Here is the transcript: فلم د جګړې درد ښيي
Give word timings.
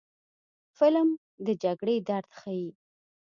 فلم 0.77 1.09
د 1.45 1.47
جګړې 1.63 1.95
درد 2.09 2.29
ښيي 2.39 2.67